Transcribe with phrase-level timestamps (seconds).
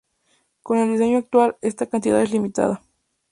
[0.63, 2.81] Con el diseño actual, esta cantidad es limitada.